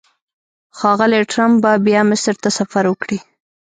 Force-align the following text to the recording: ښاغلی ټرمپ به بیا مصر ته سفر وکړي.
ښاغلی 0.77 1.21
ټرمپ 1.31 1.55
به 1.63 1.71
بیا 1.85 2.01
مصر 2.11 2.35
ته 2.43 2.49
سفر 2.57 2.83
وکړي. 2.89 3.19